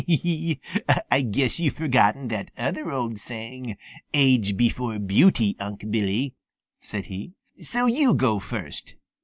"I 1.11 1.21
guess 1.21 1.59
you've 1.59 1.75
forgotten 1.75 2.29
that 2.29 2.49
other 2.57 2.91
old 2.91 3.19
saying, 3.19 3.77
'Age 4.15 4.57
before 4.57 4.97
beauty,' 4.97 5.55
Unc' 5.59 5.91
Billy," 5.91 6.33
said 6.79 7.05
he. 7.05 7.33
"So 7.59 7.85
you 7.85 8.15
go 8.15 8.39
first. 8.39 8.95